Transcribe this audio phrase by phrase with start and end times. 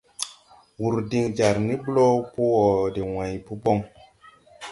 [0.79, 3.79] Wur din jar ni blo po wo de wãy po bon.